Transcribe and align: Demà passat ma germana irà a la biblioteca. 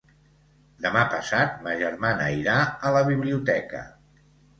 Demà 0.85 1.01
passat 1.11 1.59
ma 1.67 1.75
germana 1.81 2.29
irà 2.37 2.55
a 2.89 2.93
la 2.97 3.05
biblioteca. 3.11 3.83